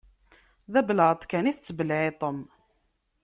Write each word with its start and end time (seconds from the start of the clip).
D 0.71 0.73
abelεeṭ 0.79 1.21
kan 1.31 1.49
i 1.51 1.53
tettbelεiṭem. 1.53 2.37